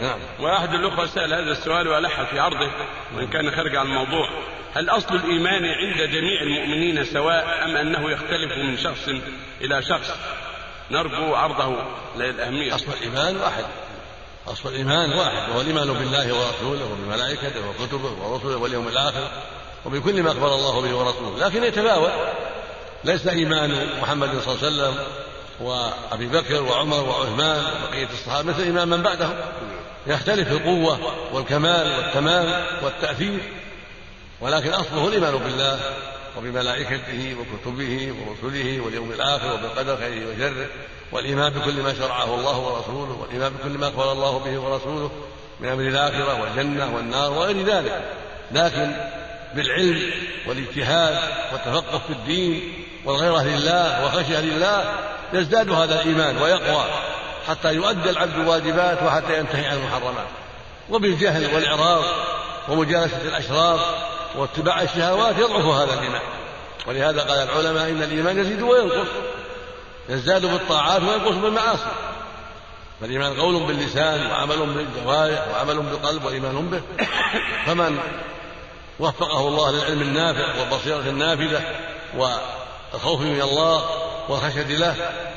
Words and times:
نعم. 0.00 0.18
وأحد 0.40 0.74
الأخوة 0.74 1.06
سأل 1.06 1.34
هذا 1.34 1.52
السؤال 1.52 1.88
وألح 1.88 2.22
في 2.22 2.38
عرضه 2.38 2.70
وإن 3.16 3.28
كان 3.28 3.50
خارج 3.50 3.76
عن 3.76 3.86
الموضوع. 3.86 4.28
هل 4.74 4.90
أصل 4.90 5.14
الإيمان 5.14 5.64
عند 5.64 6.10
جميع 6.10 6.42
المؤمنين 6.42 7.04
سواء 7.04 7.64
أم 7.64 7.76
أنه 7.76 8.10
يختلف 8.10 8.52
من 8.52 8.76
شخص 8.76 9.08
إلى 9.60 9.82
شخص؟ 9.82 10.10
نرجو 10.90 11.34
عرضه 11.34 11.76
للأهمية. 12.16 12.74
أصل 12.74 12.86
الإيمان 13.00 13.36
واحد. 13.36 13.64
أصل 14.46 14.68
الإيمان 14.68 15.12
واحد 15.12 15.50
وهو 15.50 15.60
الإيمان 15.60 15.92
بالله 15.92 16.34
ورسوله 16.34 16.92
وبملائكته 16.92 17.68
وكتبه 17.68 18.12
ورسله 18.22 18.56
واليوم 18.56 18.88
الآخر 18.88 19.28
وبكل 19.84 20.22
ما 20.22 20.30
أخبر 20.30 20.54
الله 20.54 20.80
به 20.80 20.94
ورسوله. 20.94 21.46
لكن 21.46 21.64
يتفاوت. 21.64 22.12
ليس 23.04 23.26
إيمان 23.26 23.88
محمد 24.02 24.28
صلى 24.40 24.54
الله 24.54 24.66
عليه 24.66 24.92
وسلم 24.92 25.04
وأبي 25.60 26.26
بكر 26.26 26.62
وعمر 26.62 27.08
وعثمان 27.08 27.64
وبقية 27.84 28.08
الصحابة 28.12 28.48
مثل 28.48 28.62
إيمان 28.62 28.88
من 28.88 29.02
بعدهم. 29.02 29.34
يختلف 30.06 30.48
في 30.48 30.54
القوة 30.54 30.98
والكمال 31.32 31.92
والتمام 31.96 32.64
والتأثير 32.82 33.40
ولكن 34.40 34.70
أصله 34.70 35.08
الإيمان 35.08 35.36
بالله 35.36 35.80
وبملائكته 36.38 37.36
وكتبه 37.40 38.14
ورسله 38.26 38.80
واليوم 38.80 39.12
الآخر 39.12 39.54
وبالقدر 39.54 39.96
خيره 39.96 40.26
وشره 40.36 40.66
والإيمان 41.12 41.52
بكل 41.52 41.82
ما 41.82 41.94
شرعه 41.94 42.34
الله 42.34 42.58
ورسوله 42.58 43.18
والإيمان 43.20 43.52
بكل 43.52 43.78
ما 43.78 43.88
أخبر 43.88 44.12
الله 44.12 44.38
به 44.38 44.58
ورسوله 44.58 45.10
من 45.60 45.68
أمر 45.68 45.82
الآخرة 45.82 46.42
والجنة 46.42 46.94
والنار 46.96 47.32
وغير 47.32 47.66
ذلك. 47.66 48.02
لكن 48.52 48.92
بالعلم 49.54 50.10
والاجتهاد 50.46 51.18
والتفقه 51.52 51.98
في 51.98 52.12
الدين 52.12 52.72
والغيرة 53.04 53.42
لله 53.42 54.04
وخشية 54.04 54.40
لله 54.40 54.84
يزداد 55.32 55.70
هذا 55.70 56.02
الإيمان 56.02 56.36
ويقوى. 56.36 56.84
حتى 57.50 57.74
يؤدي 57.74 58.10
العبد 58.10 58.34
الواجبات 58.34 59.02
وحتى 59.02 59.38
ينتهي 59.38 59.66
عن 59.66 59.76
المحرمات. 59.76 60.26
وبالجهل 60.90 61.54
والإعراض 61.54 62.04
ومجالسة 62.68 63.22
الأشرار 63.22 63.80
واتباع 64.36 64.82
الشهوات 64.82 65.38
يضعف 65.38 65.64
هذا 65.64 65.94
الإيمان. 65.94 66.20
ولهذا 66.86 67.20
قال 67.20 67.38
العلماء 67.38 67.90
إن 67.90 68.02
الإيمان 68.02 68.38
يزيد 68.38 68.62
وينقص 68.62 69.08
يزداد 70.08 70.46
بالطاعات 70.46 71.02
وينقص 71.02 71.34
بالمعاصي. 71.34 71.90
فالإيمان 73.00 73.40
قول 73.40 73.66
باللسان 73.66 74.26
وعمل 74.26 74.56
بالجوارح 74.56 75.48
وعمل 75.48 75.76
بالقلب 75.76 76.24
وإيمان 76.24 76.70
به. 76.70 77.06
فمن 77.66 77.98
وفقه 79.00 79.48
الله 79.48 79.70
للعلم 79.70 80.02
النافع 80.02 80.60
والبصيرة 80.60 81.00
النافذة 81.00 81.62
والخوف 82.16 83.20
من 83.20 83.40
الله 83.42 83.84
والخشية 84.28 84.62
له 84.62 84.94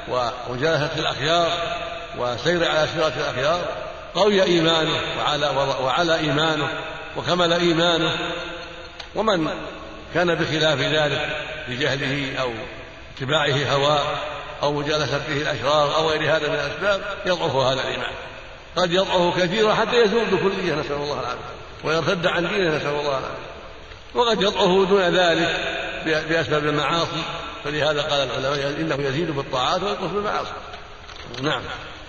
ومجالسة 0.07 0.91
الأخيار 0.97 1.51
وسير 2.17 2.69
على 2.69 2.87
سيرة 2.93 3.13
الأخيار. 3.17 3.61
قوي 4.15 4.43
إيمانه 4.43 4.99
وعلى, 5.19 5.47
وعلى 5.81 6.15
إيمانه 6.15 6.67
وكمل 7.17 7.53
إيمانه. 7.53 8.17
ومن 9.15 9.49
كان 10.13 10.35
بخلاف 10.35 10.79
ذلك 10.79 11.37
بجهله 11.67 12.39
أو 12.41 12.51
اتباعه 13.17 13.73
هواه 13.73 14.03
أو 14.63 14.73
مجالسته 14.73 15.33
الأشرار 15.33 15.95
أو 15.95 16.09
غير 16.09 16.35
هذا 16.35 16.47
من 16.47 16.55
الأسباب 16.55 17.01
يضعف 17.25 17.55
هذا 17.55 17.81
الإيمان. 17.81 18.11
قد 18.75 18.91
يضعف 18.91 19.39
كثيرا 19.39 19.73
حتى 19.73 20.01
يزول 20.01 20.25
بكلية 20.25 20.73
نسأل 20.73 20.95
الله 20.95 21.19
العافية. 21.19 21.53
ويرتد 21.83 22.27
عن 22.27 22.47
دينه 22.47 22.77
نسأل 22.77 22.87
الله 22.87 23.09
العافية. 23.09 23.53
وقد 24.15 24.41
يضعف 24.41 24.89
دون 24.89 25.01
ذلك 25.01 25.55
بأسباب 26.05 26.65
المعاصي. 26.65 27.23
فلهذا 27.63 28.01
قال 28.01 28.29
العلماء 28.29 28.75
إنه 28.79 29.07
يزيد 29.07 29.31
بالطاعات 29.31 29.83
وينقص 29.83 30.11
بالمعاصي. 30.13 30.51
نعم. 31.41 31.61